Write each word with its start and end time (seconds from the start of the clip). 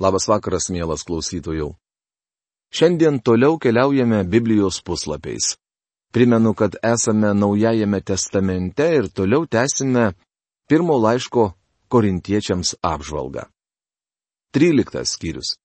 Labas 0.00 0.24
vakaras, 0.30 0.70
mielas 0.72 1.02
klausytojų. 1.04 1.74
Šiandien 2.72 3.18
toliau 3.20 3.58
keliaujame 3.60 4.22
Biblijos 4.24 4.78
puslapiais. 4.80 5.58
Primenu, 6.14 6.54
kad 6.54 6.78
esame 6.82 7.34
Naujajame 7.36 8.00
testamente 8.00 8.86
ir 8.96 9.10
toliau 9.12 9.44
tęsime 9.46 10.14
pirmo 10.68 10.96
laiško 10.96 11.52
korintiečiams 11.92 12.78
apžvalgą. 12.80 13.44
13 14.56 15.04
skyrius. 15.04 15.58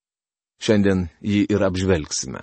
Šiandien 0.59 1.07
jį 1.21 1.45
ir 1.49 1.63
apžvelgsime. 1.63 2.41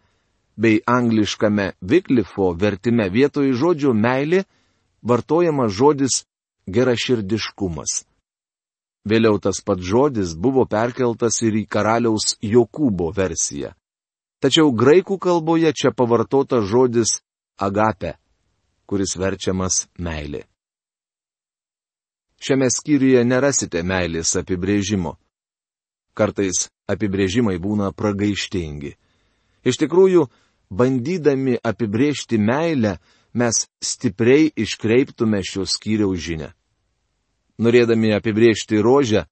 bei 0.55 0.79
angliškame 0.85 1.71
Viklifo 1.81 2.51
vertime 2.53 3.09
vietoj 3.09 3.51
žodžio 3.53 3.93
meilė 3.93 4.43
vartojamas 5.01 5.71
žodis 5.71 6.23
geraširdiškumas. 6.67 8.03
Vėliau 9.07 9.37
tas 9.39 9.61
pats 9.63 9.85
žodis 9.85 10.33
buvo 10.35 10.65
perkeltas 10.65 11.41
ir 11.45 11.55
į 11.61 11.67
karaliaus 11.69 12.35
Jokūbo 12.43 13.13
versiją. 13.15 13.71
Tačiau 14.43 14.73
graikų 14.73 15.17
kalboje 15.17 15.71
čia 15.73 15.93
pavartotas 15.95 16.65
žodis 16.69 17.21
agape, 17.57 18.17
kuris 18.85 19.15
verčiamas 19.17 19.87
meilė. 19.97 20.43
Šiame 22.41 22.67
skyriuje 22.69 23.23
nerasite 23.25 23.81
meilės 23.81 24.35
apibrėžimo. 24.37 25.15
Kartais 26.17 26.67
apibrėžimai 26.89 27.59
būna 27.61 27.91
pragaištingi. 27.93 28.95
Iš 29.67 29.77
tikrųjų, 29.83 30.25
bandydami 30.73 31.57
apibrėžti 31.61 32.39
meilę, 32.41 32.97
mes 33.37 33.67
stipriai 33.83 34.49
iškreiptume 34.57 35.43
šios 35.45 35.75
skyriaus 35.77 36.19
žinę. 36.23 36.51
Norėdami 37.61 38.13
apibrėžti 38.17 38.81
rožę, 38.81 39.25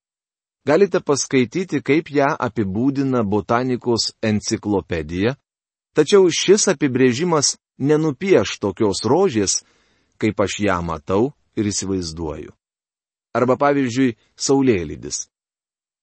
galite 0.66 1.02
paskaityti, 1.02 1.82
kaip 1.82 2.10
ją 2.14 2.32
apibūdina 2.48 3.24
botanikos 3.26 4.14
enciklopedija, 4.22 5.36
tačiau 5.98 6.30
šis 6.30 6.68
apibrėžimas 6.74 7.56
nenupieš 7.78 8.58
tokios 8.62 9.02
rožės, 9.06 9.64
kaip 10.22 10.42
aš 10.42 10.60
ją 10.66 10.80
matau 10.86 11.34
ir 11.58 11.70
įsivaizduoju. 11.70 12.54
Arba 13.36 13.58
pavyzdžiui, 13.60 14.16
saulėlydis. 14.40 15.26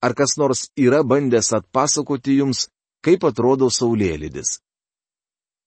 Ar 0.03 0.15
kas 0.19 0.35
nors 0.39 0.67
yra 0.77 1.03
bandęs 1.07 1.53
atpasakoti 1.59 2.41
jums, 2.41 2.67
kaip 3.05 3.25
atrodo 3.29 3.71
saulėlydis? 3.71 4.59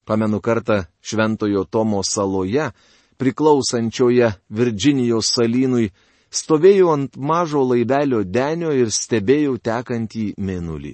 Pamenu 0.06 0.41
kartą 0.44 0.84
Šventojo 1.01 1.63
Tomo 1.66 2.03
saloje, 2.03 2.68
priklausančioje 3.18 4.34
Virginijos 4.50 5.31
salynui, 5.34 5.88
stovėjau 6.29 6.91
ant 6.94 7.18
mažo 7.18 7.63
laivelio 7.63 8.22
denio 8.28 8.75
ir 8.75 8.91
stebėjau 8.91 9.56
tekantį 9.57 10.34
mėnulį. 10.38 10.94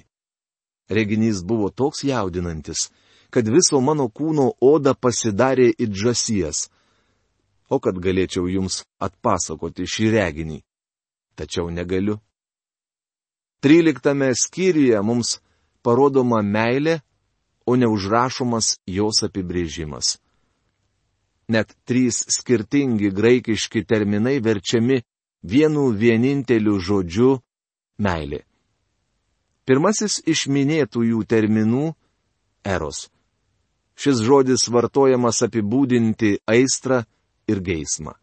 Reginys 0.92 1.42
buvo 1.42 1.70
toks 1.70 2.04
jaudinantis, 2.06 2.90
kad 3.32 3.48
viso 3.48 3.80
mano 3.80 4.08
kūno 4.08 4.52
oda 4.60 4.94
pasidarė 4.94 5.72
it 5.78 5.92
žasies. 5.96 6.68
O 7.72 7.80
kad 7.80 7.96
galėčiau 7.96 8.46
jums 8.52 8.82
atpasakoti 9.00 9.88
šį 9.88 10.10
reginį. 10.14 10.58
Tačiau 11.34 11.70
negaliu. 11.72 12.20
Tryliktame 13.62 14.32
skyriuje 14.34 14.98
mums 15.06 15.36
parodoma 15.86 16.40
meilė, 16.42 16.98
o 17.66 17.76
ne 17.78 17.86
užrašomas 17.86 18.78
jos 18.90 19.22
apibrėžimas. 19.22 20.16
Net 21.46 21.70
trys 21.86 22.24
skirtingi 22.36 23.12
graikiški 23.14 23.84
terminai 23.86 24.40
verčiami 24.42 25.02
vienu 25.46 25.90
vieninteliu 25.94 26.78
žodžiu- 26.82 27.38
meilė. 28.06 28.42
Pirmasis 29.66 30.18
iš 30.26 30.48
minėtųjų 30.50 31.22
terminų- 31.26 31.94
eros. 32.74 33.10
Šis 33.94 34.24
žodis 34.26 34.66
vartojamas 34.74 35.38
apibūdinti 35.46 36.38
aistrą 36.50 37.04
ir 37.46 37.60
geismą. 37.60 38.18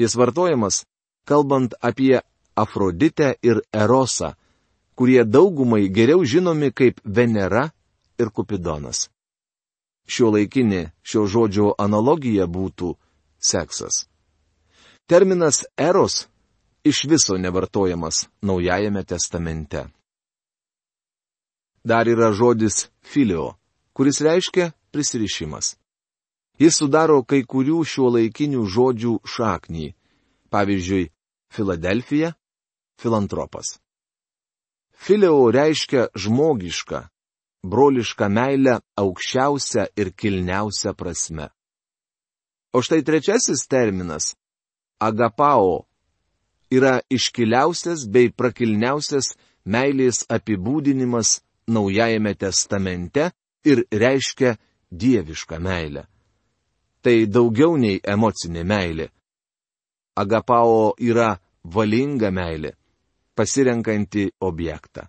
Jis 0.00 0.16
vartojamas, 0.16 0.86
kalbant 1.28 1.74
apie 1.82 2.22
Afroditę 2.54 3.34
ir 3.42 3.62
Erosą, 3.72 4.34
kurie 4.94 5.24
daugumai 5.24 5.88
geriau 5.88 6.24
žinomi 6.24 6.72
kaip 6.72 7.00
Venera 7.04 7.70
ir 8.18 8.30
Kupidonas. 8.30 9.08
Šio 10.10 10.32
laikinė 10.34 10.90
šio 11.02 11.26
žodžio 11.26 11.74
analogija 11.78 12.46
būtų 12.46 12.94
seksas. 13.38 14.06
Terminas 15.06 15.64
eros 15.78 16.26
iš 16.84 17.04
viso 17.04 17.36
nevartojamas 17.38 18.28
Naujajame 18.42 19.04
testamente. 19.04 19.86
Dar 21.84 22.08
yra 22.08 22.32
žodis 22.32 22.90
filio, 23.02 23.54
kuris 23.92 24.20
reiškia 24.20 24.72
prisirišimas. 24.92 25.76
Jis 26.60 26.76
sudaro 26.76 27.22
kai 27.24 27.40
kurių 27.48 27.80
šio 27.88 28.10
laikinių 28.18 28.66
žodžių 28.68 29.14
šaknį, 29.24 29.86
pavyzdžiui, 30.52 31.08
Filadelfija 31.50 32.34
filantropas. 33.00 33.78
Fileo 34.92 35.48
reiškia 35.50 36.10
žmogišką, 36.22 37.00
brolišką 37.64 38.28
meilę 38.28 38.74
aukščiausią 39.00 39.86
ir 39.96 40.12
kilniausią 40.12 40.92
prasme. 40.94 41.48
O 42.76 42.82
štai 42.84 43.02
trečiasis 43.02 43.66
terminas- 43.66 44.34
agapao- 45.08 45.86
yra 46.76 47.00
iškiliausias 47.10 48.04
bei 48.12 48.28
prakilniausias 48.28 49.36
meilės 49.64 50.26
apibūdinimas 50.28 51.40
Naujajame 51.70 52.34
testamente 52.34 53.30
ir 53.64 53.84
reiškia 53.92 54.56
dievišką 54.90 55.58
meilę. 55.62 56.02
Tai 57.02 57.26
daugiau 57.26 57.76
nei 57.78 58.00
emocinė 58.02 58.64
meilė. 58.66 59.06
Agapao 60.16 60.94
yra 60.98 61.38
valinga 61.62 62.30
meilė 62.34 62.74
pasirenkanti 63.36 64.30
objektą. 64.40 65.06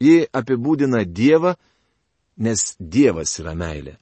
Ji 0.00 0.26
apibūdina 0.32 1.04
Dievą, 1.08 1.54
nes 2.36 2.74
Dievas 2.80 3.38
yra 3.40 3.54
meilė. 3.56 3.96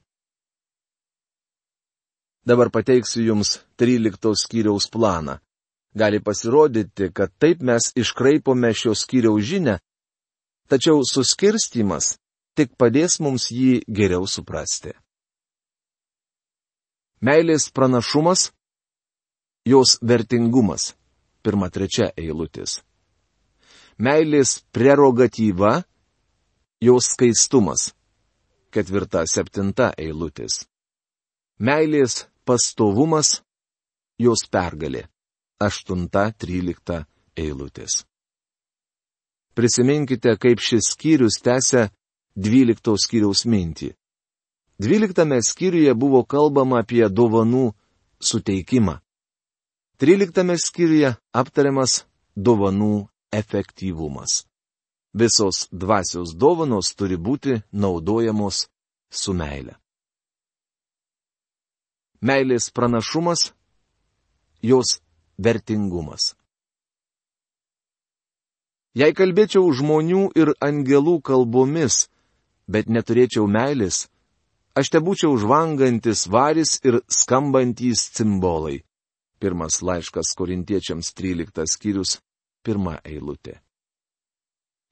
Dabar 2.44 2.68
pateiksiu 2.70 3.22
Jums 3.24 3.60
13 3.80 4.34
skyriaus 4.36 4.90
planą. 4.90 5.38
Gali 5.94 6.18
pasirodyti, 6.20 7.12
kad 7.14 7.30
taip 7.38 7.62
mes 7.62 7.92
iškraipome 7.96 8.72
šio 8.74 8.92
skyriaus 8.98 9.46
žinę, 9.46 9.78
tačiau 10.68 11.04
suskirstimas 11.06 12.16
tik 12.58 12.74
padės 12.76 13.20
mums 13.22 13.48
jį 13.54 13.84
geriau 13.86 14.26
suprasti. 14.26 14.92
Meilės 17.24 17.70
pranašumas- 17.70 18.50
jos 19.72 19.98
vertingumas- 20.02 20.94
pirma 21.44 21.70
trečia 21.70 22.10
eilutės. 22.16 22.82
Meilės 23.98 24.64
prerogatyva- 24.74 25.84
jos 26.86 27.12
skaistumas. 27.14 27.92
Ketvirta, 28.74 29.22
septinta 29.26 29.92
eilutės. 29.96 30.66
Meilės 31.60 32.26
pastovumas- 32.44 33.42
jos 34.26 34.48
pergalė. 34.50 35.06
Aštunta, 35.60 36.32
trylikta 36.34 37.06
eilutės. 37.36 38.04
Prisiminkite, 39.54 40.36
kaip 40.42 40.58
šis 40.58 40.90
skyrius 40.90 41.38
tęsia 41.38 41.90
dvylikto 42.34 42.98
skyriaus 42.98 43.46
mintį. 43.46 43.94
Dvyliktame 44.82 45.38
skyriuje 45.38 45.94
buvo 45.94 46.24
kalbama 46.26 46.82
apie 46.82 47.06
dovanų 47.06 47.72
suteikimą. 48.18 48.98
Tryliktame 49.98 50.58
skyriuje 50.58 51.14
aptariamas 51.30 52.02
dovanų 52.34 53.06
efektyvumas. 53.38 54.44
Visos 55.14 55.68
dvasios 55.70 56.34
dovanos 56.34 56.94
turi 56.98 57.16
būti 57.16 57.60
naudojamos 57.72 58.66
su 59.10 59.34
meile. 59.34 59.76
Meilės 62.22 62.70
pranašumas- 62.74 63.52
jos 64.70 64.98
vertingumas. 65.38 66.34
Jei 68.94 69.12
kalbėčiau 69.12 69.70
žmonių 69.74 70.30
ir 70.38 70.54
angelų 70.62 71.20
kalbomis, 71.26 72.08
bet 72.70 72.86
neturėčiau 72.86 73.46
meilės, 73.50 74.06
aš 74.78 74.90
te 74.94 75.00
būčiau 75.02 75.34
žvangantis 75.38 76.26
varis 76.30 76.78
ir 76.86 77.00
skambantys 77.10 78.06
cimbolai. 78.14 78.84
Pirmas 79.42 79.82
laiškas 79.82 80.30
korintiečiams 80.38 81.10
13 81.12 81.66
skyrius, 81.74 82.20
pirma 82.64 82.98
eilutė. 83.04 83.60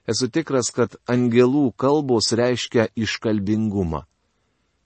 Esu 0.08 0.28
tikras, 0.28 0.70
kad 0.74 0.96
angelų 1.10 1.70
kalbos 1.78 2.32
reiškia 2.34 2.88
iškalbingumą. 2.98 4.02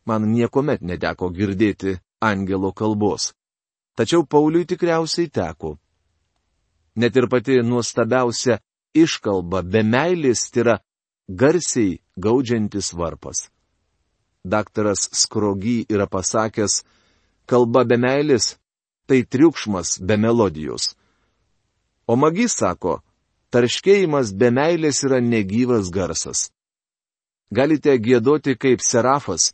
Man 0.06 0.28
niekuomet 0.32 0.84
neteko 0.84 1.30
girdėti 1.34 1.96
angelo 2.20 2.72
kalbos. 2.72 3.32
Tačiau 3.96 4.26
Pauliui 4.28 4.68
tikriausiai 4.68 5.30
teko. 5.32 5.76
Net 6.96 7.16
ir 7.16 7.28
pati 7.32 7.58
nuostabiausia 7.64 8.60
iškalba 8.94 9.62
be 9.62 9.82
meilės 9.84 10.46
yra 10.56 10.78
garsiai 11.28 11.98
gaudžiantis 12.16 12.92
varpas. 12.94 13.48
Daktaras 14.44 15.08
Skrogy 15.12 15.86
yra 15.90 16.06
pasakęs, 16.06 16.84
kalba 17.46 17.84
be 17.84 17.96
meilės- 17.96 18.56
tai 19.08 19.22
triukšmas 19.22 19.98
be 20.00 20.16
melodijos. 20.16 20.95
O 22.06 22.14
magis 22.16 22.54
sako, 22.54 23.00
tarškėjimas 23.50 24.32
be 24.38 24.52
meilės 24.54 25.02
yra 25.06 25.18
negyvas 25.22 25.90
garsas. 25.90 26.50
Galite 27.50 27.94
gėdoti 27.98 28.56
kaip 28.58 28.82
serafas, 28.82 29.52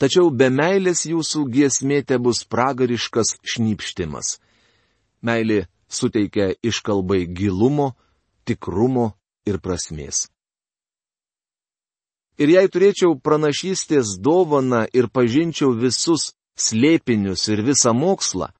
tačiau 0.00 0.30
be 0.30 0.48
meilės 0.52 1.06
jūsų 1.08 1.44
giesmėte 1.52 2.18
bus 2.20 2.44
pragariškas 2.44 3.36
šnypštimas. 3.52 4.38
Meilė 5.24 5.66
suteikia 5.88 6.54
iškalbai 6.62 7.24
gilumo, 7.26 7.94
tikrumo 8.44 9.12
ir 9.48 9.60
prasmės. 9.60 10.28
Ir 12.38 12.52
jei 12.52 12.68
turėčiau 12.70 13.16
pranašystės 13.18 14.14
dovaną 14.22 14.84
ir 14.94 15.08
pažinčiau 15.10 15.72
visus 15.74 16.32
slėpinius 16.54 17.48
ir 17.50 17.64
visą 17.66 17.90
mokslą, 17.96 18.52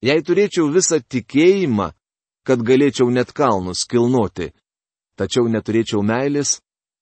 jei 0.00 0.22
turėčiau 0.24 0.70
visą 0.72 1.02
tikėjimą, 1.04 1.90
kad 2.46 2.62
galėčiau 2.66 3.10
net 3.10 3.32
kalnus 3.32 3.84
kilnoti, 3.88 4.50
tačiau 5.16 5.48
neturėčiau 5.48 6.02
meilės, 6.02 6.60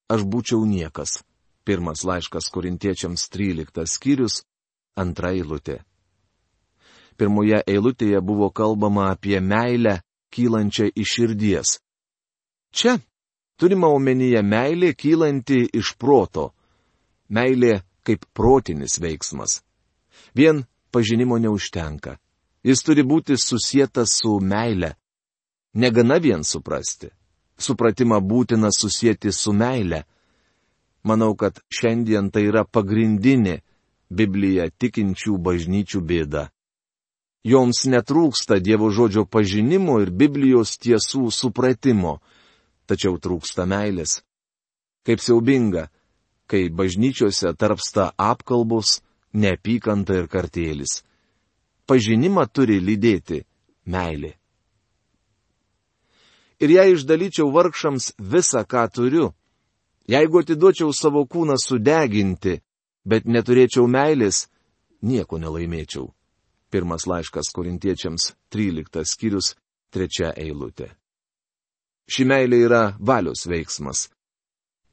aš 0.09 0.25
būčiau 0.25 0.65
niekas. 0.67 1.23
Pirmas 1.65 2.05
laiškas 2.05 2.49
korintiečiams 2.51 3.29
13 3.29 3.85
skyrius, 3.87 4.43
antra 4.97 5.35
eilutė. 5.37 5.83
Pirmoje 7.19 7.61
eilutėje 7.67 8.21
buvo 8.25 8.49
kalbama 8.51 9.11
apie 9.13 9.41
meilę 9.41 10.01
kylančią 10.33 10.89
iš 10.95 11.15
širdies. 11.19 11.79
Čia 12.73 12.99
Turima 13.59 13.89
omenyje 13.91 14.43
meilė 14.47 14.93
kylanti 14.95 15.65
iš 15.75 15.97
proto. 15.99 16.53
Meilė 17.35 17.81
kaip 18.07 18.23
protinis 18.33 19.01
veiksmas. 19.03 19.63
Vien 20.35 20.63
pažinimo 20.95 21.41
neužtenka. 21.43 22.17
Jis 22.63 22.85
turi 22.87 23.03
būti 23.03 23.35
susijęs 23.35 24.15
su 24.21 24.39
meile. 24.41 24.95
Negana 25.75 26.19
vien 26.19 26.45
suprasti. 26.45 27.11
Supratimą 27.59 28.21
būtina 28.21 28.71
susijęti 28.73 29.33
su 29.33 29.53
meile. 29.53 30.05
Manau, 31.03 31.35
kad 31.35 31.61
šiandien 31.69 32.31
tai 32.31 32.47
yra 32.49 32.65
pagrindinė 32.65 33.61
Biblija 34.09 34.71
tikinčių 34.71 35.37
bažnyčių 35.39 36.01
bėda. 36.01 36.49
Joms 37.45 37.85
netrūksta 37.87 38.59
Dievo 38.61 38.91
žodžio 38.91 39.27
pažinimo 39.27 40.01
ir 40.03 40.11
Biblijos 40.11 40.79
tiesų 40.79 41.29
supratimo 41.33 42.19
tačiau 42.89 43.21
trūksta 43.21 43.67
meilės. 43.69 44.23
Kaip 45.05 45.21
siaubinga, 45.23 45.89
kai 46.49 46.69
bažnyčiose 46.73 47.53
tarpsta 47.61 48.11
apkalbos, 48.17 48.99
neapykanta 49.33 50.17
ir 50.23 50.29
kartėlis. 50.33 51.03
Pažinimą 51.89 52.49
turi 52.53 52.81
lydėti 52.81 53.45
meilė. 53.89 54.35
Ir 56.59 56.71
jei 56.75 56.95
išdalyčiau 56.95 57.53
vargšams 57.55 58.13
visą, 58.19 58.65
ką 58.67 58.85
turiu, 58.95 59.33
jeigu 60.11 60.41
atiduočiau 60.43 60.93
savo 60.93 61.23
kūną 61.31 61.55
sudeginti, 61.63 62.59
bet 63.07 63.29
neturėčiau 63.31 63.87
meilės, 63.87 64.49
nieko 65.03 65.39
nelaimėčiau. 65.39 66.09
Pirmas 66.71 67.07
laiškas 67.09 67.53
korintiečiams 67.55 68.33
13 68.53 69.05
skyrius 69.07 69.55
3 69.95 70.33
eilutė. 70.37 70.91
Ši 72.09 72.25
meilė 72.25 72.59
yra 72.67 72.83
valios 72.99 73.47
veiksmas. 73.49 74.09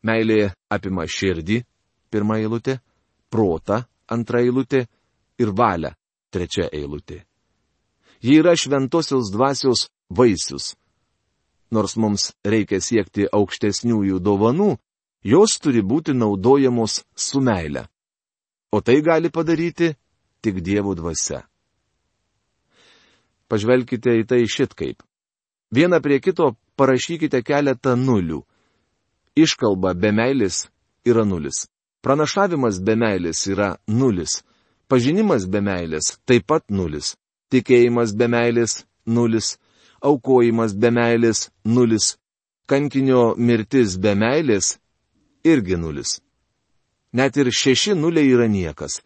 Meilė 0.06 0.54
apima 0.70 1.08
širdį, 1.08 1.64
pirmą 2.12 2.38
eilutę, 2.44 2.78
protą, 3.32 3.82
antrą 4.08 4.44
eilutę 4.46 4.86
ir 5.42 5.52
valią, 5.52 5.92
trečia 6.32 6.70
eilutė. 6.72 7.24
Ji 8.22 8.40
yra 8.40 8.56
šventosios 8.56 9.32
dvasios 9.34 9.88
vaisius. 10.10 10.76
Nors 11.72 11.96
mums 11.98 12.32
reikia 12.46 12.80
siekti 12.82 13.26
aukštesniųjų 13.32 14.20
dovanų, 14.22 14.76
jos 15.26 15.58
turi 15.60 15.82
būti 15.82 16.14
naudojamos 16.14 17.02
su 17.16 17.42
meile. 17.42 17.88
O 18.72 18.82
tai 18.82 19.02
gali 19.02 19.32
padaryti 19.32 19.96
tik 20.42 20.62
Dievo 20.62 20.94
dvasia. 20.96 21.42
Pažvelkite 23.50 24.14
į 24.22 24.26
tai 24.30 24.42
šit 24.50 24.74
kaip. 24.78 25.04
Viena 25.74 26.02
prie 26.02 26.20
kito 26.22 26.56
parašykite 26.78 27.42
keletą 27.46 27.96
nulių. 27.98 28.42
Iškalba 29.36 29.94
be 29.94 30.12
meilės 30.16 30.66
yra 31.06 31.26
nulis. 31.26 31.66
Pranašavimas 32.06 32.80
be 32.86 32.96
meilės 32.96 33.46
yra 33.50 33.76
nulis. 33.88 34.44
Pažinimas 34.88 35.48
be 35.50 35.62
meilės 35.66 36.16
taip 36.26 36.46
pat 36.48 36.66
nulis. 36.70 37.16
Tikėjimas 37.50 38.14
be 38.18 38.28
meilės 38.30 38.84
nulis. 39.06 39.58
Aukojimas 40.06 40.76
be 40.78 40.92
meilės 40.94 41.50
nulis. 41.66 42.16
Kankinio 42.70 43.36
mirtis 43.38 43.98
be 44.02 44.14
meilės 44.18 44.76
irgi 45.46 45.78
nulis. 45.78 46.20
Net 47.14 47.38
ir 47.38 47.52
šeši 47.54 47.94
nuliai 47.96 48.32
yra 48.34 48.48
niekas. 48.50 49.02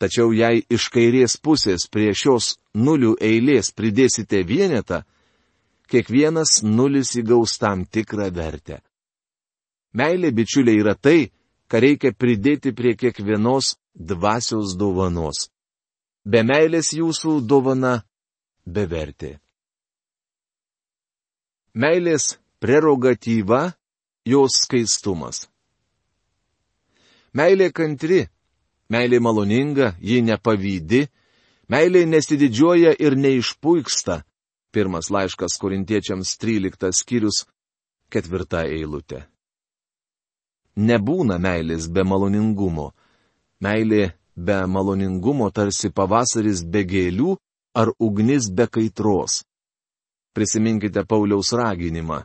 Tačiau 0.00 0.32
jei 0.32 0.62
iš 0.72 0.88
kairės 0.94 1.36
pusės 1.44 1.84
prie 1.92 2.14
šios 2.16 2.54
nulių 2.72 3.16
eilės 3.20 3.68
pridėsite 3.76 4.40
vienetą, 4.48 5.02
kiekvienas 5.90 6.62
nulis 6.64 7.12
įgaus 7.20 7.58
tam 7.60 7.84
tikrą 7.84 8.30
vertę. 8.32 8.80
Meilė, 9.92 10.30
bičiuliai, 10.32 10.78
yra 10.80 10.94
tai, 10.94 11.28
ką 11.68 11.82
reikia 11.84 12.14
pridėti 12.14 12.72
prie 12.72 12.94
kiekvienos 12.96 13.74
dvasios 13.94 14.76
dovanos. 14.78 15.50
Be 16.24 16.44
meilės 16.46 16.94
jūsų 16.94 17.40
dovana 17.44 18.00
bevertė. 18.64 19.36
Meilės 21.74 22.38
prerogatyva- 22.58 23.74
jos 24.32 24.62
skaistumas. 24.64 25.48
Meilė 27.34 27.70
kantri, 27.72 28.26
meilė 28.90 29.20
maloninga, 29.20 29.94
ji 30.00 30.22
nepavydi, 30.22 31.08
meilė 31.68 32.06
nesididžiuoja 32.06 32.96
ir 32.98 33.14
neišpuiksta, 33.14 34.24
Pirmas 34.70 35.10
laiškas 35.10 35.58
korintiečiams 35.58 36.36
13 36.38 36.94
skyrius, 36.94 37.42
ketvirta 38.10 38.62
eilutė. 38.70 39.24
Nebūna 40.78 41.40
meilės 41.42 41.88
be 41.90 42.04
maloningumo. 42.06 42.92
Meilė 43.60 44.12
be 44.36 44.58
maloningumo 44.70 45.50
tarsi 45.50 45.90
pavasaris 45.90 46.62
be 46.62 46.84
gėlių 46.86 47.34
ar 47.74 47.90
ugnis 47.98 48.46
be 48.54 48.68
kaitros. 48.70 49.42
Prisiminkite 50.34 51.04
Pauliaus 51.04 51.52
raginimą. 51.52 52.22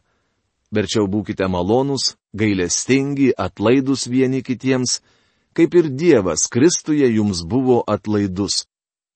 Verčiau 0.76 1.08
būkite 1.08 1.48
malonūs, 1.50 2.16
gailestingi, 2.36 3.32
atlaidus 3.38 4.08
vieni 4.12 4.42
kitiems, 4.44 5.00
kaip 5.56 5.76
ir 5.76 5.90
Dievas 5.90 6.48
Kristuje 6.52 7.08
jums 7.16 7.44
buvo 7.48 7.84
atlaidus. 7.88 8.66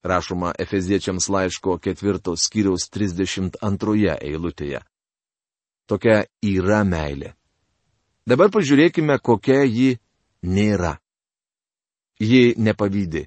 Rašoma 0.02 0.54
Efeziečiams 0.58 1.28
laiško 1.28 1.76
ketvirtos 1.84 2.46
skyriaus 2.48 2.88
32 2.88 4.16
eilutėje. 4.16 4.80
Tokia 5.86 6.24
yra 6.40 6.80
meilė. 6.88 7.34
Dabar 8.24 8.48
pažiūrėkime, 8.54 9.18
kokia 9.18 9.64
ji 9.66 9.98
nėra. 10.42 10.96
Ji 12.20 12.54
nepavydė. 12.56 13.26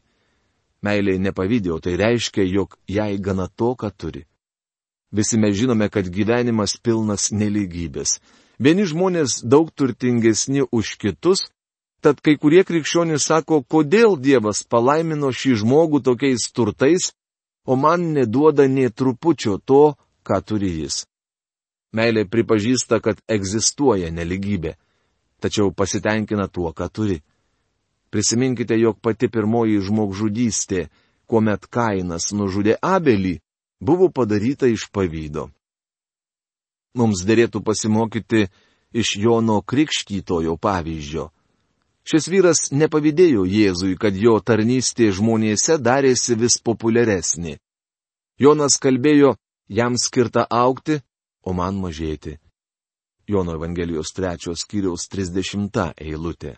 Meilė 0.83 1.17
nepavydė, 1.19 1.71
o 1.75 1.79
tai 1.79 1.95
reiškia, 1.99 2.43
jog 2.47 2.77
jai 2.87 3.17
gana 3.19 3.47
to, 3.47 3.73
ką 3.75 3.91
turi. 3.93 4.25
Visi 5.13 5.37
mes 5.37 5.53
žinome, 5.55 5.89
kad 5.93 6.09
gyvenimas 6.09 6.73
pilnas 6.81 7.29
neligybės. 7.29 8.17
Vieni 8.57 8.87
žmonės 8.89 9.43
daug 9.45 9.69
turtingesni 9.69 10.65
už 10.71 10.95
kitus, 10.97 11.51
tad 12.01 12.17
kai 12.25 12.33
kurie 12.41 12.63
krikščionys 12.65 13.27
sako, 13.29 13.61
kodėl 13.61 14.17
Dievas 14.17 14.63
palaimino 14.65 15.29
šį 15.29 15.59
žmogų 15.61 16.01
tokiais 16.07 16.49
turtais, 16.49 17.11
o 17.65 17.77
man 17.77 18.09
neduoda 18.17 18.65
nie 18.67 18.89
trupučio 18.89 19.59
to, 19.61 19.93
ką 20.25 20.41
turi 20.41 20.71
jis. 20.81 21.05
Meilė 21.93 22.25
pripažįsta, 22.25 22.97
kad 22.97 23.21
egzistuoja 23.29 24.09
neligybė, 24.09 24.73
tačiau 25.37 25.69
pasitenkina 25.69 26.49
tuo, 26.49 26.73
ką 26.73 26.89
turi. 26.89 27.21
Prisiminkite, 28.09 28.73
jog 28.81 28.97
pati 28.97 29.29
pirmoji 29.29 29.77
žmogžudystė, 29.85 30.87
kuomet 31.29 31.69
Kainas 31.69 32.31
nužudė 32.33 32.79
Abelį, 32.81 33.37
buvo 33.83 34.09
padaryta 34.09 34.67
iš 34.71 34.87
pavydo. 34.95 35.49
Mums 36.95 37.23
dėlėtų 37.27 37.63
pasimokyti 37.65 38.47
iš 38.93 39.15
Jono 39.17 39.61
Krikštytojo 39.61 40.57
pavyzdžio. 40.61 41.29
Šis 42.03 42.27
vyras 42.27 42.61
nepavydėjo 42.71 43.45
Jėzui, 43.47 43.95
kad 43.97 44.15
jo 44.15 44.35
tarnystė 44.39 45.09
žmonėse 45.15 45.79
darėsi 45.79 46.35
vis 46.35 46.59
populiaresnė. 46.59 47.57
Jonas 48.39 48.75
kalbėjo, 48.81 49.35
jam 49.69 49.95
skirta 49.97 50.43
aukti, 50.49 50.99
o 51.47 51.53
man 51.55 51.79
mažėti. 51.79 52.37
Jono 53.27 53.55
Evangelijos 53.55 54.11
trečios 54.11 54.65
skyriaus 54.67 55.07
30 55.07 55.93
eilutė 55.95 56.57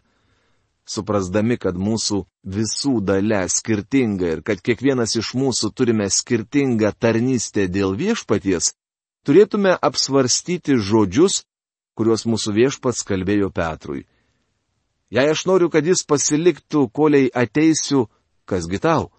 suprasdami, 0.89 1.57
kad 1.57 1.77
mūsų 1.77 2.21
visų 2.45 2.99
dalė 3.05 3.45
skirtinga 3.49 4.31
ir 4.35 4.41
kad 4.45 4.61
kiekvienas 4.61 5.15
iš 5.19 5.33
mūsų 5.37 5.71
turime 5.73 6.07
skirtingą 6.09 6.93
tarnystę 6.99 7.67
dėl 7.71 7.97
viešpaties, 7.97 8.73
turėtume 9.25 9.73
apsvarstyti 9.81 10.77
žodžius, 10.77 11.43
kuriuos 11.97 12.25
mūsų 12.29 12.53
viešpats 12.59 13.05
kalbėjo 13.07 13.49
Petrui. 13.55 14.05
Jei 15.13 15.29
aš 15.31 15.45
noriu, 15.49 15.69
kad 15.71 15.85
jis 15.85 16.03
pasiliktų, 16.05 16.89
koliai 16.93 17.29
ateisiu, 17.33 18.07
kasgi 18.49 18.81
tau? 18.81 19.11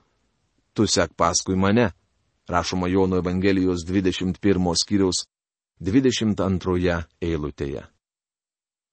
Tu 0.76 0.86
sek 0.90 1.14
paskui 1.16 1.56
mane, 1.56 1.92
rašoma 2.50 2.90
Jono 2.92 3.22
Evangelijos 3.22 3.86
21 3.88 4.74
skyriaus 4.76 5.24
22 5.80 7.02
eilutėje. 7.22 7.86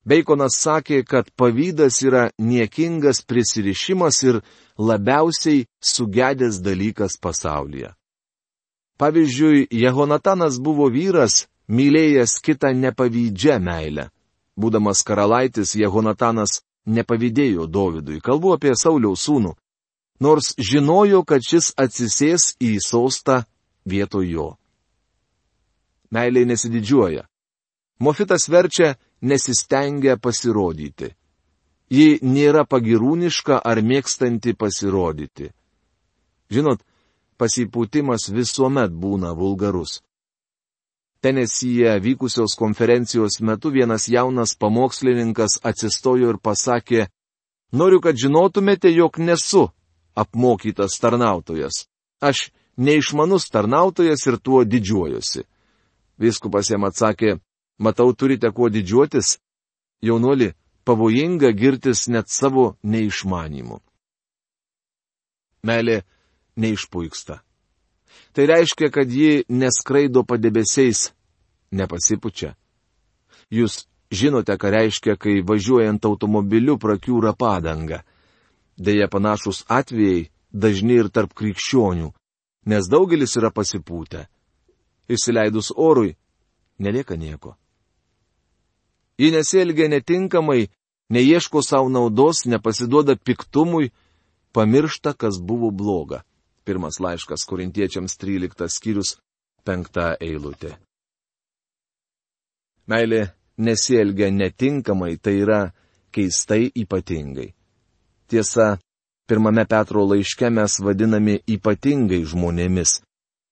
Beikonas 0.05 0.57
sakė, 0.60 1.03
kad 1.07 1.29
pavydas 1.39 2.01
yra 2.03 2.29
niekingas 2.38 3.24
prisirišimas 3.24 4.24
ir 4.24 4.41
labiausiai 4.77 5.65
sugedęs 5.79 6.60
dalykas 6.60 7.15
pasaulyje. 7.22 7.93
Pavyzdžiui, 9.00 9.67
Jehonatanas 9.72 10.60
buvo 10.60 10.89
vyras, 10.91 11.48
mylėjęs 11.67 12.36
kitą 12.43 12.74
nepavydžią 12.75 13.57
meilę. 13.63 14.10
Būdamas 14.60 15.01
karalaitis, 15.07 15.74
Jehonatanas 15.75 16.62
nepavydėjo 16.86 17.65
Dovydui, 17.67 18.19
kalbu 18.22 18.53
apie 18.53 18.75
Sauliaus 18.75 19.24
sūnų, 19.25 19.55
nors 20.19 20.53
žinojo, 20.60 21.24
kad 21.24 21.41
šis 21.41 21.72
atsisės 21.79 22.53
į 22.62 22.75
sostą 22.83 23.43
vietoj 23.88 24.27
jo. 24.29 24.50
Meiliai 26.12 26.45
nesididžiuoja. 26.45 27.25
Mofitas 28.03 28.50
verčia 28.51 28.93
nesistengia 29.23 30.17
pasirodyti. 30.19 31.13
Ji 31.93 32.19
nėra 32.21 32.63
pagirūniška 32.67 33.59
ar 33.63 33.81
mėgstanti 33.81 34.55
pasirodyti. 34.57 35.51
Žinot, 36.53 36.81
pasipūtimas 37.39 38.29
visuomet 38.33 38.91
būna 38.91 39.33
vulgarus. 39.37 40.01
Tenesyje 41.23 41.93
vykusios 42.03 42.57
konferencijos 42.59 43.39
metu 43.39 43.71
vienas 43.71 44.09
jaunas 44.11 44.57
pamokslininkas 44.59 45.61
atsistojo 45.63 46.33
ir 46.33 46.39
pasakė, 46.43 47.07
noriu, 47.71 48.01
kad 48.03 48.19
žinotumėte, 48.19 48.91
jog 48.91 49.21
nesu 49.23 49.69
apmokytas 50.19 50.99
tarnautojas. 50.99 51.85
Aš 52.19 52.49
neišmanus 52.77 53.47
tarnautojas 53.53 54.27
ir 54.27 54.37
tuo 54.37 54.63
didžiuojuosi. 54.67 55.45
Viskupas 56.19 56.69
jam 56.69 56.83
atsakė, 56.89 57.37
Matau, 57.79 58.13
turite 58.13 58.51
kuo 58.51 58.69
didžiuotis. 58.69 59.37
Jaunuoli, 60.03 60.53
pavojinga 60.83 61.51
girtis 61.51 62.07
net 62.07 62.29
savo 62.29 62.75
neišmanimu. 62.83 63.79
Melė 65.63 66.01
neišpuiksta. 66.59 67.39
Tai 68.33 68.45
reiškia, 68.45 68.89
kad 68.91 69.09
ji 69.09 69.45
neskraido 69.49 70.23
padebesiais, 70.27 71.13
nepasipučia. 71.71 72.53
Jūs 73.53 73.85
žinote, 74.11 74.57
ką 74.57 74.71
reiškia, 74.73 75.15
kai 75.17 75.41
važiuojant 75.45 76.05
automobiliu 76.05 76.77
prakiūra 76.77 77.33
padanga. 77.37 78.03
Deja, 78.77 79.07
panašus 79.07 79.63
atvejai 79.69 80.29
dažni 80.51 80.99
ir 81.01 81.09
tarp 81.09 81.33
krikščionių, 81.37 82.11
nes 82.69 82.89
daugelis 82.89 83.37
yra 83.37 83.53
pasipūtę. 83.53 84.27
Įsileidus 85.09 85.73
orui, 85.75 86.15
nelieka 86.79 87.17
nieko. 87.17 87.57
Ji 89.23 89.31
nesielgia 89.31 89.87
netinkamai, 89.87 90.67
neieško 91.09 91.61
savo 91.63 91.89
naudos, 91.89 92.43
nepasiduoda 92.45 93.15
piktumui, 93.15 93.91
pamiršta, 94.51 95.13
kas 95.13 95.39
buvo 95.39 95.69
bloga. 95.71 96.23
Pirmas 96.67 96.99
laiškas 96.99 97.45
korintiečiams 97.47 98.17
13 98.19 98.67
skyrius 98.67 99.13
5 99.63 100.17
eilutė. 100.19 100.73
Meilė 102.91 103.21
nesielgia 103.57 104.27
netinkamai, 104.31 105.15
tai 105.23 105.37
yra 105.45 105.61
keistai 106.11 106.67
ypatingai. 106.83 107.53
Tiesa, 108.27 108.67
pirmame 109.27 109.63
Petro 109.65 110.03
laiške 110.09 110.51
mes 110.51 110.75
vadinami 110.83 111.37
ypatingai 111.47 112.25
žmonėmis, 112.27 112.99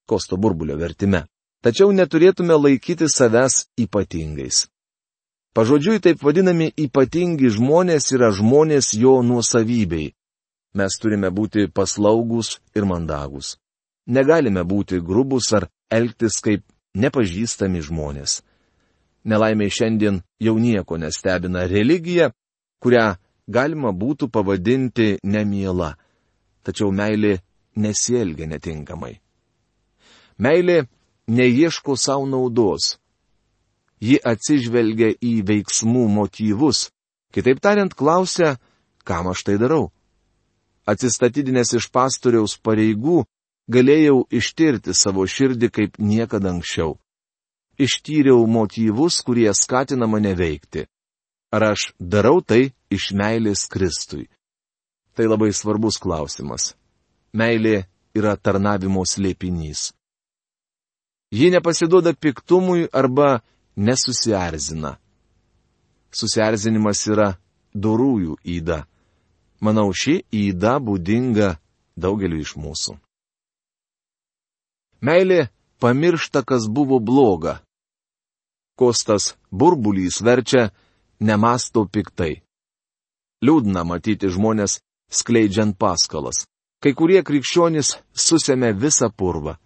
kosto 0.04 0.36
burbulio 0.36 0.76
vertime. 0.76 1.24
Tačiau 1.64 1.96
neturėtume 1.96 2.60
laikyti 2.60 3.08
savęs 3.08 3.70
ypatingais. 3.80 4.66
Pažodžiui 5.54 6.00
taip 6.00 6.22
vadinami 6.24 6.70
ypatingi 6.80 7.50
žmonės 7.52 8.14
yra 8.16 8.30
žmonės 8.32 8.94
jo 8.96 9.18
nuosavybei. 9.20 10.14
Mes 10.80 10.96
turime 10.96 11.28
būti 11.28 11.68
paslaugus 11.68 12.62
ir 12.76 12.88
mandagus. 12.88 13.58
Negalime 14.08 14.64
būti 14.64 15.02
grubus 15.04 15.52
ar 15.52 15.68
elgtis 15.92 16.40
kaip 16.40 16.64
nepažįstami 16.96 17.84
žmonės. 17.84 18.40
Nelaimiai 19.28 19.70
šiandien 19.70 20.22
jau 20.40 20.56
nieko 20.56 20.98
nestebina 20.98 21.66
religija, 21.68 22.32
kurią 22.80 23.18
galima 23.48 23.92
būtų 23.92 24.32
pavadinti 24.32 25.18
nemiela. 25.24 25.98
Tačiau 26.64 26.96
meilė 26.96 27.42
nesielgia 27.76 28.48
netinkamai. 28.48 29.20
Meilė 30.40 30.88
neieško 31.28 32.00
savo 32.00 32.26
naudos, 32.26 33.01
ji 34.02 34.18
atsižvelgia 34.18 35.14
į 35.22 35.34
veiksmų 35.48 36.08
motyvus. 36.10 36.90
Kitaip 37.32 37.62
tariant, 37.64 37.94
klausia, 37.94 38.58
kam 39.06 39.30
aš 39.32 39.46
tai 39.48 39.58
darau. 39.62 39.92
Atsistatydinęs 40.90 41.76
iš 41.78 41.88
pastoriaus 41.94 42.58
pareigų, 42.58 43.22
galėjau 43.72 44.26
ištirti 44.34 44.96
savo 44.98 45.28
širdį 45.30 45.70
kaip 45.72 46.02
niekada 46.02 46.52
anksčiau. 46.52 46.98
Ištyriau 47.80 48.44
motyvus, 48.50 49.22
kurie 49.26 49.50
skatina 49.54 50.10
mane 50.10 50.34
veikti. 50.36 50.88
Ar 51.52 51.72
aš 51.72 51.92
darau 52.00 52.42
tai 52.42 52.74
iš 52.92 53.12
meilės 53.16 53.68
Kristui? 53.72 54.28
Tai 55.16 55.28
labai 55.28 55.52
svarbus 55.54 56.00
klausimas. 56.00 56.74
Meilė 57.34 57.86
yra 58.16 58.36
tarnavimo 58.36 59.04
slėpinys. 59.08 59.92
Ji 61.32 61.48
nepasiduoda 61.52 62.12
piktumui 62.14 62.90
arba 62.92 63.40
nesusierzina. 63.82 64.98
Susierzinimas 66.12 67.02
yra 67.08 67.30
dorųjų 67.74 68.38
įda. 68.58 68.84
Manau, 69.62 69.90
ši 69.94 70.22
įda 70.34 70.78
būdinga 70.84 71.56
daugeliu 71.96 72.42
iš 72.42 72.56
mūsų. 72.58 72.98
Meilė 75.02 75.50
pamiršta, 75.82 76.44
kas 76.46 76.68
buvo 76.70 77.00
bloga. 77.00 77.62
Kostas 78.78 79.36
burbulys 79.52 80.22
verčia 80.22 80.70
nemasto 81.20 81.86
piktai. 81.86 82.42
Liūdna 83.42 83.86
matyti 83.86 84.30
žmonės 84.30 84.80
skleidžiant 85.10 85.78
paskalas. 85.78 86.46
Kai 86.82 86.94
kurie 86.98 87.22
krikščionys 87.26 87.96
susėmė 88.14 88.74
visą 88.78 89.10
purvą. 89.14 89.58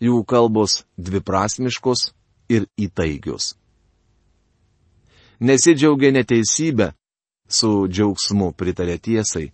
Jų 0.00 0.22
kalbos 0.24 0.84
dviprasmiškos 0.96 2.10
ir 2.50 2.66
įtaigios. 2.78 3.59
Nesidžiaugia 5.40 6.10
neteisybė, 6.12 6.90
su 7.48 7.88
džiaugsmu 7.88 8.52
pritarė 8.52 8.98
tiesai. 9.00 9.46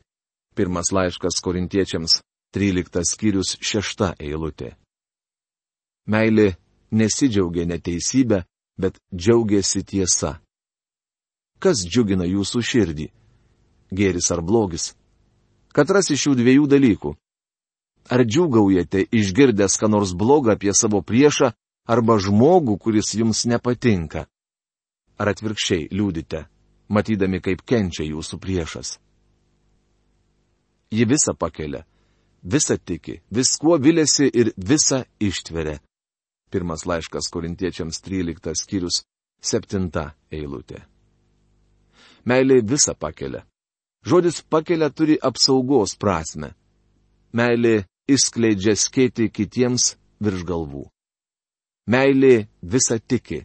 Pirmas 0.56 0.90
laiškas 0.90 1.38
korintiečiams, 1.44 2.20
13 2.56 3.04
skyrius 3.06 3.54
6 3.60 4.16
eilutė. 4.18 4.72
Meilė 6.10 6.56
nesidžiaugia 6.90 7.68
neteisybė, 7.70 8.42
bet 8.78 8.98
džiaugiasi 9.14 9.84
tiesa. 9.86 10.40
Kas 11.62 11.86
džiugina 11.86 12.26
jūsų 12.26 12.62
širdį? 12.62 13.08
Gėris 13.94 14.30
ar 14.34 14.42
blogis? 14.42 14.90
Katras 15.70 16.10
iš 16.10 16.26
šių 16.26 16.34
dviejų 16.40 16.66
dalykų. 16.66 17.14
Ar 18.10 18.22
džiugaujate 18.26 19.06
išgirdęs 19.14 19.78
ką 19.78 19.90
nors 19.90 20.12
blogą 20.18 20.54
apie 20.54 20.74
savo 20.74 20.98
priešą 21.02 21.52
arba 21.86 22.18
žmogų, 22.18 22.78
kuris 22.78 23.14
jums 23.14 23.46
nepatinka? 23.46 24.26
Ar 25.16 25.32
atvirkščiai 25.32 25.88
liūdite, 25.96 26.44
matydami, 26.92 27.40
kaip 27.40 27.62
kenčia 27.64 28.04
jūsų 28.04 28.38
priešas? 28.42 28.96
Ji 30.92 31.04
visą 31.08 31.34
pakelia, 31.34 31.82
visą 32.42 32.76
tiki, 32.78 33.20
viskuo 33.32 33.78
vilėsi 33.80 34.28
ir 34.28 34.52
visą 34.56 35.02
ištveria. 35.20 35.80
Pirmas 36.50 36.84
laiškas 36.86 37.26
korintiečiams 37.32 37.98
13 38.04 38.54
skyrius 38.54 39.02
7 39.42 39.88
eilutė. 40.30 40.84
Meilė 42.26 42.60
visą 42.62 42.94
pakelia. 42.94 43.42
Žodis 44.06 44.42
pakelia 44.42 44.90
turi 44.90 45.16
apsaugos 45.18 45.96
prasme. 45.98 46.52
Meilė 47.34 47.86
išskleidžia 48.06 48.76
skėti 48.78 49.26
kitiems 49.30 49.96
virš 50.22 50.44
galvų. 50.46 50.84
Meilė 51.90 52.46
visą 52.62 52.98
tiki. 52.98 53.42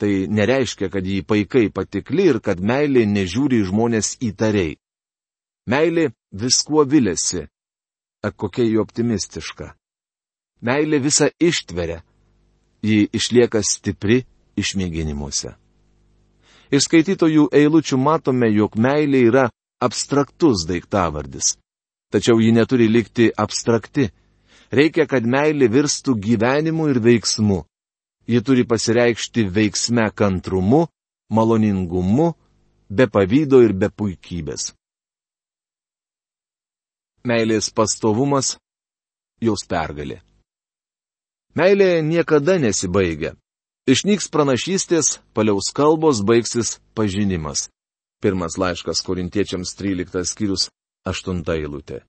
Tai 0.00 0.10
nereiškia, 0.28 0.88
kad 0.90 1.06
jį 1.06 1.22
paikai 1.26 1.68
patikli 1.70 2.28
ir 2.32 2.40
kad 2.42 2.60
meilė 2.60 3.04
nežiūri 3.06 3.62
žmonės 3.68 4.16
įtariai. 4.24 4.76
Meilė 5.70 6.10
viskuo 6.32 6.84
vilėsi. 6.88 7.46
Ak 8.22 8.36
kokia 8.36 8.66
jų 8.66 8.82
optimistiška. 8.82 9.72
Meilė 10.62 10.98
visą 11.02 11.28
ištveria. 11.38 12.02
Ji 12.82 13.06
išlieka 13.14 13.62
stipri 13.62 14.22
išmėginimuose. 14.58 15.54
Iš 16.72 16.86
skaitytojų 16.88 17.50
eilučių 17.52 17.98
matome, 18.00 18.48
jog 18.50 18.78
meilė 18.80 19.26
yra 19.28 19.48
abstraktus 19.82 20.64
daiktavardis. 20.66 21.56
Tačiau 22.12 22.40
ji 22.40 22.52
neturi 22.52 22.88
likti 22.88 23.30
abstrakti. 23.36 24.08
Reikia, 24.72 25.06
kad 25.06 25.26
meilė 25.28 25.68
virstų 25.68 26.14
gyvenimu 26.16 26.88
ir 26.92 27.00
veiksmu. 27.04 27.62
Ji 28.26 28.42
turi 28.42 28.64
pasireikšti 28.68 29.44
veiksme 29.50 30.10
kantrumu, 30.14 30.86
maloningumu, 31.30 32.32
be 32.88 33.06
pavydo 33.06 33.62
ir 33.64 33.72
be 33.72 33.88
puikybės. 33.88 34.72
Meilės 37.24 37.70
pastovumas- 37.70 38.56
jos 39.46 39.66
pergalė. 39.66 40.20
Meilė 41.54 42.02
niekada 42.02 42.58
nesibaigia. 42.58 43.34
Išnyks 43.86 44.28
pranašystės, 44.30 45.18
paliaus 45.34 45.72
kalbos, 45.74 46.22
baigsis 46.22 46.78
pažinimas. 46.94 47.68
Pirmas 48.22 48.54
laiškas 48.56 49.02
korintiečiams 49.02 49.74
13 49.74 50.22
skyrius 50.30 50.70
8 51.04 51.42
eilutė. 51.56 52.02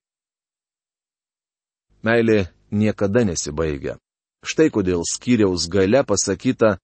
Meilė 2.05 2.53
niekada 2.69 3.23
nesibaigia. 3.25 3.97
Štai 4.43 4.69
kodėl 4.75 5.05
skyriaus 5.07 5.69
gale 5.71 6.03
pasakyta, 6.03 6.77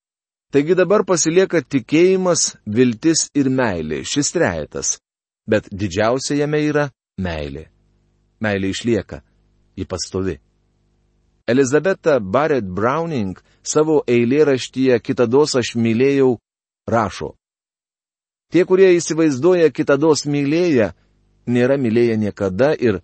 taigi 0.54 0.78
dabar 0.80 1.04
pasilieka 1.06 1.62
tikėjimas, 1.62 2.56
viltis 2.65 3.28
ir 3.36 3.52
meilė, 3.52 4.06
šis 4.08 4.32
trejetas. 4.36 4.98
Bet 5.50 5.67
didžiausia 5.72 6.39
jame 6.39 6.62
yra 6.63 6.89
meilė. 7.19 7.67
Meilė 8.39 8.72
išlieka, 8.72 9.19
ji 9.76 9.86
pastovi. 9.89 10.38
Elizabeta 11.50 12.19
Barrett 12.22 12.67
Browning 12.67 13.39
savo 13.65 14.04
eilėraštyje 14.08 15.00
Kitados 15.02 15.56
aš 15.58 15.74
mylėjau 15.76 16.38
rašo. 16.88 17.34
Tie, 18.50 18.63
kurie 18.65 18.95
įsivaizduoja 18.98 19.69
kitados 19.69 20.24
mylėję, 20.26 20.93
nėra 21.45 21.76
mylėję 21.78 22.15
niekada 22.17 22.72
ir 22.74 23.02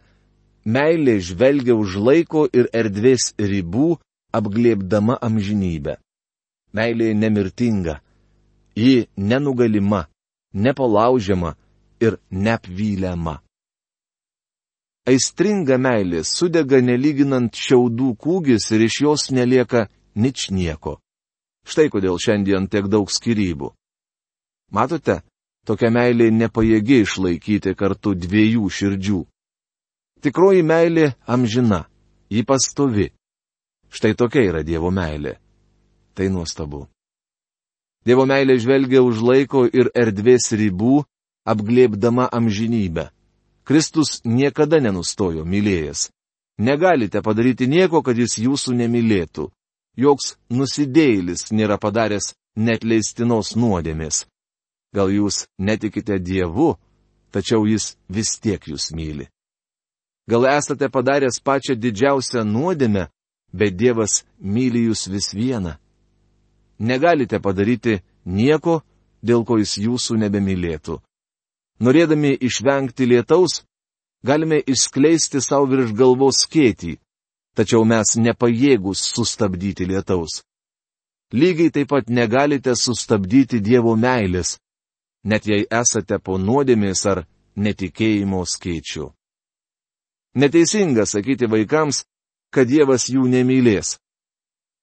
meilė 0.66 1.20
žvelgia 1.22 1.76
už 1.78 1.98
laiko 2.02 2.48
ir 2.50 2.70
erdvės 2.74 3.34
ribų, 3.38 4.00
apglėbdama 4.38 5.18
amžinybę. 5.28 5.98
Meilė 6.76 7.14
nemirtinga, 7.16 8.00
ji 8.76 9.08
nenugalima, 9.18 10.06
nepalaužiama 10.54 11.56
ir 12.02 12.18
neapvyliama. 12.32 13.40
Aistringa 15.06 15.78
meilė 15.78 16.24
sudega 16.26 16.82
nelyginant 16.82 17.54
šiaudų 17.54 18.16
kūgis 18.18 18.72
ir 18.74 18.88
iš 18.88 19.02
jos 19.06 19.30
nelieka 19.32 19.86
nič 20.16 20.50
nieko. 20.50 20.98
Štai 21.66 21.90
kodėl 21.94 22.18
šiandien 22.22 22.68
tiek 22.70 22.90
daug 22.90 23.10
skirybų. 23.14 23.72
Matote, 24.74 25.22
tokia 25.66 25.92
meilė 25.94 26.32
nepajėgi 26.34 27.04
išlaikyti 27.06 27.76
kartu 27.78 28.16
dviejų 28.18 28.70
širdžių. 28.78 29.22
Tikroji 30.26 30.66
meilė 30.66 31.14
amžina, 31.30 31.86
ji 32.30 32.42
pastovi. 32.44 33.12
Štai 33.96 34.12
tokia 34.20 34.44
yra 34.50 34.62
Dievo 34.68 34.92
meilė. 34.92 35.38
Tai 36.16 36.28
nuostabu. 36.28 36.86
Dievo 38.06 38.26
meilė 38.28 38.58
žvelgia 38.60 39.00
už 39.02 39.22
laiko 39.24 39.64
ir 39.66 39.88
erdvės 39.96 40.52
ribų, 40.52 41.06
apglėbdama 41.48 42.28
amžinybę. 42.28 43.10
Kristus 43.64 44.20
niekada 44.28 44.82
nenustojo 44.84 45.46
mylėjęs. 45.48 46.10
Negalite 46.60 47.22
padaryti 47.24 47.68
nieko, 47.72 48.04
kad 48.04 48.20
jis 48.20 48.38
jūsų 48.44 48.76
nemylėtų. 48.84 49.48
Joks 49.96 50.36
nusidėjėlis 50.52 51.50
nėra 51.56 51.80
padaręs 51.80 52.34
net 52.56 52.84
leistinos 52.84 53.56
nuodėmės. 53.56 54.26
Gal 54.96 55.12
jūs 55.12 55.46
netikite 55.58 56.20
Dievu, 56.20 56.76
tačiau 57.32 57.66
jis 57.68 57.96
vis 58.12 58.36
tiek 58.40 58.60
jūs 58.60 58.92
myli. 58.96 59.28
Gal 60.28 60.48
esate 60.52 60.88
padaręs 60.92 61.40
pačią 61.44 61.76
didžiausią 61.80 62.44
nuodėmę, 62.48 63.10
bet 63.56 63.78
Dievas 63.80 64.24
myli 64.40 64.86
jūs 64.88 65.08
vis 65.12 65.32
vieną. 65.34 65.76
Negalite 66.80 67.40
padaryti 67.40 68.02
nieko, 68.26 68.82
dėl 69.24 69.46
ko 69.48 69.58
jis 69.62 69.78
jūsų 69.86 70.20
nebemylėtų. 70.26 71.00
Norėdami 71.80 72.36
išvengti 72.48 73.08
lietaus, 73.08 73.64
galime 74.24 74.60
išskleisti 74.60 75.42
savo 75.42 75.70
virš 75.72 75.94
galvos 75.96 76.44
skėtį, 76.46 76.98
tačiau 77.56 77.86
mes 77.88 78.16
nepajėgus 78.20 79.04
sustabdyti 79.16 79.88
lietaus. 79.88 80.44
Lygiai 81.34 81.72
taip 81.72 81.90
pat 81.90 82.10
negalite 82.10 82.76
sustabdyti 82.76 83.60
Dievo 83.60 83.96
meilės, 83.96 84.58
net 85.24 85.48
jei 85.48 85.66
esate 85.72 86.20
po 86.20 86.38
nuodėmės 86.38 87.06
ar 87.12 87.26
netikėjimo 87.56 88.44
skaičių. 88.46 89.10
Neteisinga 90.36 91.06
sakyti 91.08 91.48
vaikams, 91.48 92.04
kad 92.54 92.68
Dievas 92.68 93.10
jų 93.10 93.28
nemylės. 93.30 93.98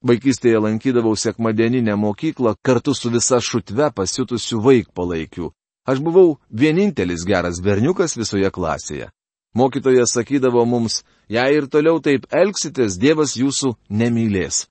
Vaikystėje 0.02 0.58
lankydavau 0.58 1.14
sekmadieninę 1.16 1.94
mokyklą 1.96 2.56
kartu 2.62 2.94
su 2.94 3.10
visa 3.10 3.38
šutve 3.40 3.92
pasiutusių 3.94 4.58
vaikpalaikių. 4.64 5.50
Aš 5.86 5.98
buvau 6.02 6.38
vienintelis 6.50 7.26
geras 7.26 7.60
berniukas 7.62 8.16
visoje 8.18 8.50
klasėje. 8.50 9.10
Mokytojas 9.54 10.14
sakydavo 10.16 10.64
mums, 10.64 11.02
jei 11.28 11.58
ir 11.58 11.68
toliau 11.68 12.00
taip 12.00 12.26
elgsitės, 12.32 12.98
Dievas 12.98 13.36
jūsų 13.36 13.74
nemylės. 13.90 14.66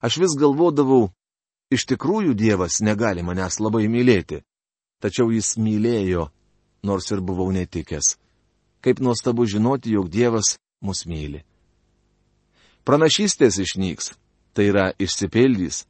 Aš 0.00 0.18
vis 0.22 0.34
galvodavau, 0.40 1.12
iš 1.70 1.86
tikrųjų 1.92 2.34
Dievas 2.34 2.80
negali 2.80 3.22
manęs 3.22 3.60
labai 3.60 3.86
mylėti. 3.88 4.42
Tačiau 5.02 5.30
jis 5.30 5.54
mylėjo, 5.60 6.30
nors 6.82 7.10
ir 7.12 7.20
buvau 7.20 7.50
netikęs. 7.52 8.16
Kaip 8.80 9.00
nuostabu 9.00 9.46
žinoti, 9.46 9.92
jog 9.94 10.08
Dievas 10.08 10.56
mus 10.80 11.04
myli. 11.06 11.44
Pranašystės 12.84 13.58
išnyks, 13.60 14.12
tai 14.52 14.68
yra 14.70 14.90
išsipildys. 15.00 15.84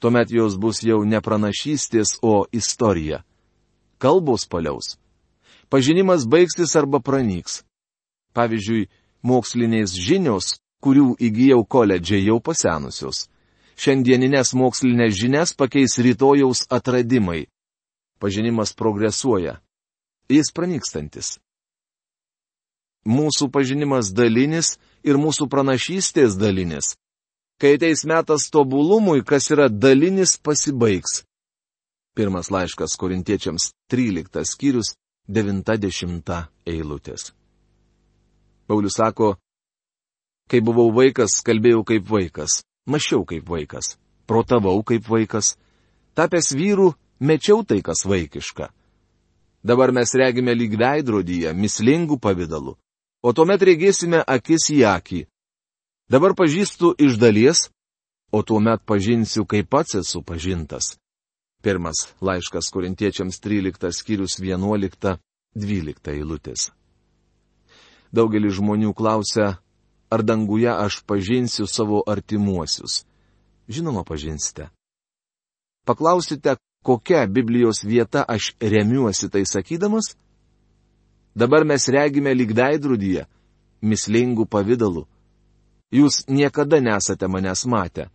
Tuomet 0.00 0.30
jos 0.30 0.58
bus 0.60 0.82
jau 0.84 1.00
ne 1.04 1.20
pranašystės, 1.24 2.18
o 2.20 2.44
istorija 2.52 3.24
kalbos 4.04 4.44
paliaus. 4.52 4.98
Pažinimas 5.72 6.26
baigsis 6.28 6.76
arba 6.76 7.00
pranyks. 7.00 7.62
Pavyzdžiui, 8.36 8.88
mokslinės 9.24 9.94
žinios, 9.96 10.58
kurių 10.84 11.14
įgyjau 11.26 11.62
koledžiai 11.64 12.26
jau 12.28 12.40
pasenusios. 12.40 13.28
šiandieninės 13.82 14.54
mokslinės 14.54 15.14
žinias 15.18 15.50
pakeis 15.60 15.98
rytojaus 15.98 16.60
atradimai. 16.70 17.48
Pažinimas 18.20 18.70
progresuoja. 18.72 19.58
Jis 20.28 20.52
pranykstantis. 20.54 21.38
Mūsų 23.04 23.50
pažinimas 23.50 24.12
dalinis 24.14 24.78
ir 25.04 25.20
mūsų 25.20 25.48
pranašystės 25.52 26.38
dalinis. 26.40 26.94
Kai 27.60 27.76
ateis 27.76 28.02
metas 28.08 28.48
tobulumui, 28.50 29.22
kas 29.22 29.50
yra 29.54 29.68
dalinis, 29.68 30.34
pasibaigs. 30.42 31.22
Pirmas 32.14 32.50
laiškas 32.50 32.96
korintiečiams 32.98 33.72
13 33.90 34.42
skyrius 34.48 34.94
90 35.28 36.34
eilutės. 36.66 37.32
Paulius 38.66 38.96
sako, 38.98 39.34
kai 40.50 40.60
buvau 40.64 40.90
vaikas, 40.94 41.40
kalbėjau 41.44 41.82
kaip 41.88 42.06
vaikas, 42.08 42.62
mašiau 42.86 43.24
kaip 43.28 43.48
vaikas, 43.48 43.96
protavau 44.28 44.82
kaip 44.86 45.08
vaikas, 45.08 45.54
tapęs 46.16 46.52
vyrų, 46.56 46.92
mečiau 47.20 47.64
tai, 47.64 47.82
kas 47.82 48.04
vaikiška. 48.08 48.70
Dabar 49.64 49.92
mes 49.96 50.12
regime 50.14 50.54
lyg 50.54 50.76
veidrodyje, 50.80 51.52
mislingų 51.56 52.18
pavydalų, 52.20 52.76
o 53.24 53.32
tuomet 53.32 53.62
regėsime 53.64 54.20
akis 54.20 54.68
į 54.74 54.82
akį. 54.90 55.22
Dabar 56.12 56.34
pažįstu 56.36 56.92
iš 57.00 57.16
dalies, 57.16 57.70
o 58.28 58.42
tuomet 58.44 58.84
pažinsiu, 58.84 59.46
kaip 59.48 59.70
pats 59.72 59.96
esu 60.02 60.20
pažintas. 60.20 60.98
Pirmas 61.64 62.10
laiškas 62.20 62.68
korintiečiams 62.68 63.40
13 63.40 63.88
skyrius 63.96 64.36
11-12 64.36 66.12
eilutės. 66.12 66.68
Daugelis 68.12 68.58
žmonių 68.58 68.92
klausia, 68.92 69.56
ar 70.12 70.22
danguje 70.22 70.68
aš 70.68 71.00
pažinsiu 71.08 71.64
savo 71.66 72.02
artimuosius. 72.06 73.06
Žinoma, 73.68 74.04
pažinsite. 74.04 74.68
Paklausite, 75.88 76.58
kokia 76.84 77.24
Biblijos 77.26 77.80
vieta 77.84 78.24
aš 78.28 78.52
remiuosi 78.60 79.32
tai 79.32 79.46
sakydamas? 79.48 80.12
Dabar 81.34 81.64
mes 81.64 81.88
regime 81.88 82.34
lyg 82.34 82.54
veidrudyje, 82.54 83.26
mislingų 83.82 84.46
pavydalų. 84.46 85.04
Jūs 85.94 86.24
niekada 86.28 86.80
nesate 86.80 87.28
manęs 87.30 87.66
matę. 87.66 88.08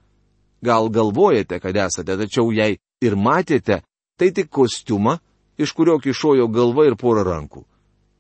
Gal 0.63 0.89
galvojate, 0.89 1.59
kad 1.59 1.75
esate, 1.75 2.17
tačiau 2.19 2.51
jei 2.51 2.79
ir 3.01 3.15
matėte, 3.15 3.81
tai 4.19 4.31
tik 4.35 4.49
kostiumą, 4.51 5.19
iš 5.59 5.71
kurio 5.75 5.99
kišojo 5.99 6.47
galva 6.51 6.87
ir 6.87 6.95
pora 6.99 7.23
rankų. 7.23 7.63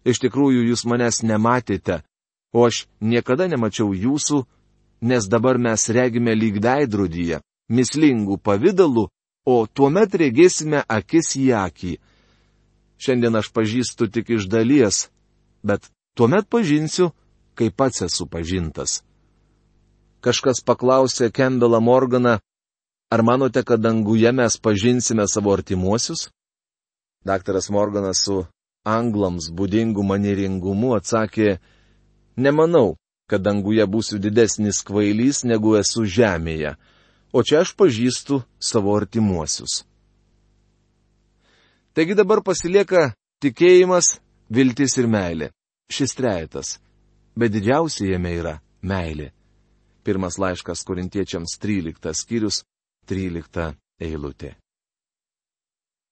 Iš 0.07 0.21
tikrųjų, 0.23 0.63
jūs 0.71 0.85
manęs 0.87 1.23
nematėte, 1.23 2.01
o 2.55 2.63
aš 2.67 2.87
niekada 2.99 3.47
nemačiau 3.51 3.91
jūsų, 3.91 4.45
nes 5.01 5.27
dabar 5.27 5.59
mes 5.59 5.89
regime 5.91 6.35
lyg 6.35 6.59
veidrodyje, 6.63 7.41
mislingų 7.69 8.39
pavydalų, 8.43 9.07
o 9.45 9.55
tuomet 9.67 10.15
regėsime 10.15 10.83
akis 10.87 11.35
į 11.39 11.51
akį. 11.55 11.97
Šiandien 12.99 13.39
aš 13.39 13.49
pažįstu 13.55 14.09
tik 14.11 14.29
iš 14.35 14.49
dalies, 14.51 15.07
bet 15.63 15.87
tuomet 16.19 16.49
pažinsiu, 16.51 17.11
kai 17.55 17.71
pats 17.71 18.03
esu 18.03 18.27
pažintas. 18.27 19.01
Kažkas 20.19 20.59
paklausė 20.67 21.31
Campbellą 21.31 21.79
Morganą, 21.79 22.39
ar 23.11 23.21
manote, 23.23 23.63
kad 23.63 23.79
danguje 23.79 24.31
mes 24.35 24.59
pažinsime 24.59 25.27
savo 25.31 25.53
artimuosius? 25.55 26.27
Daktaras 27.23 27.69
Morganas 27.71 28.23
su 28.27 28.43
anglams 28.83 29.49
būdingu 29.51 30.03
manieringumu 30.03 30.93
atsakė, 30.95 31.59
nemanau, 32.35 32.97
kad 33.29 33.43
danguje 33.43 33.85
būsiu 33.85 34.19
didesnis 34.19 34.83
kvailys 34.83 35.43
negu 35.47 35.75
esu 35.79 36.03
žemėje, 36.03 36.75
o 37.31 37.43
čia 37.43 37.61
aš 37.63 37.75
pažįstu 37.79 38.41
savo 38.59 38.95
artimuosius. 38.97 39.83
Taigi 41.99 42.15
dabar 42.15 42.39
pasilieka 42.39 43.09
tikėjimas, 43.43 44.07
viltis 44.55 44.93
ir 45.01 45.07
meilė. 45.11 45.49
Šis 45.91 46.13
trejetas. 46.15 46.77
Bet 47.35 47.51
didžiausia 47.51 48.13
jame 48.13 48.31
yra 48.37 48.53
meilė. 48.87 49.33
Pirmas 50.07 50.37
laiškas 50.39 50.85
korintiečiams 50.87 51.57
13 51.59 52.15
skyrius 52.21 52.61
13 53.11 53.75
eilutė. 53.99 54.53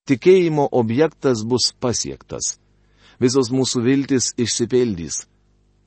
Tikėjimo 0.04 0.68
objektas 0.76 1.40
bus 1.48 1.72
pasiektas. 1.72 2.58
Visos 3.16 3.48
mūsų 3.48 3.86
viltis 3.88 4.34
išsipildys. 4.36 5.22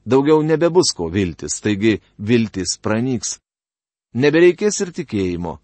Daugiau 0.01 0.41
nebebus 0.41 0.95
ko 0.97 1.13
viltis, 1.13 1.61
taigi 1.61 1.99
viltis 2.17 2.79
pranyks. 2.81 3.37
Nebereikės 4.17 4.81
ir 4.81 4.97
tikėjimo. 4.97 5.59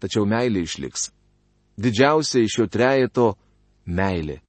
Tačiau 0.00 0.24
meilė 0.24 0.64
išliks. 0.64 1.12
Didžiausia 1.76 2.42
iš 2.42 2.56
šio 2.56 2.66
trejeto- 2.66 3.34
meilė. 3.98 4.40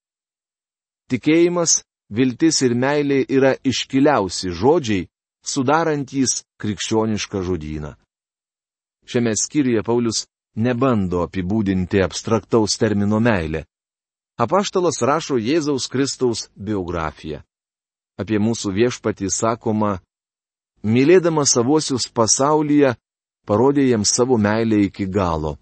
Tikėjimas, 1.10 1.84
viltis 2.10 2.62
ir 2.62 2.76
meilė 2.76 3.26
yra 3.30 3.56
iškiliausi 3.64 4.52
žodžiai, 4.52 5.08
sudarantys 5.44 6.44
krikščionišką 6.62 7.42
žodyną. 7.44 7.96
Šiame 9.06 9.36
skyriuje 9.36 9.84
Paulius 9.84 10.26
nebando 10.56 11.24
apibūdinti 11.26 12.04
abstraktaus 12.04 12.78
termino 12.78 13.20
meilė. 13.20 13.66
Apaštalas 14.40 15.02
rašo 15.02 15.38
Jėzaus 15.38 15.90
Kristaus 15.92 16.50
biografiją. 16.56 17.44
Apie 18.18 18.40
mūsų 18.40 18.72
viešpatį 18.74 19.30
sakoma, 19.30 20.00
mylėdama 20.84 21.46
savosius 21.46 22.08
pasaulyje, 22.10 22.96
parodė 23.46 23.88
jiems 23.90 24.14
savo 24.14 24.38
meilę 24.38 24.84
iki 24.88 25.06
galo. 25.06 25.58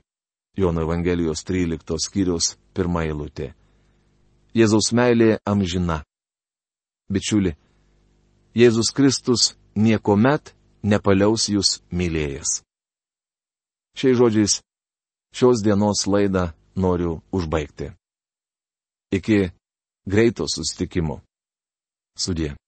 Jono 0.58 0.82
Evangelijos 0.82 1.44
13 1.44 1.96
skyriaus 2.06 2.56
pirmą 2.74 3.06
eilutę. 3.08 3.54
Jėzaus 4.54 4.92
meilė 4.92 5.38
amžina. 5.48 6.02
Bičiuli, 7.12 7.56
Jėzus 8.56 8.92
Kristus 8.92 9.54
niekuomet 9.76 10.52
nepaliaus 10.84 11.48
jūs 11.48 11.80
mylėjęs. 11.92 12.62
Šiais 13.96 14.18
žodžiais 14.20 14.60
šios 15.36 15.64
dienos 15.64 16.04
laidą 16.08 16.52
noriu 16.76 17.22
užbaigti. 17.32 17.92
Iki 19.12 19.52
greito 20.08 20.48
susitikimo. 20.48 21.22
Sudė. 22.16 22.61